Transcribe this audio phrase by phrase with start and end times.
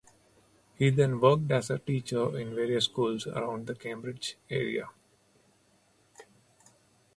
[0.79, 4.87] He then worked as a teacher in various schools around the Cambridge area.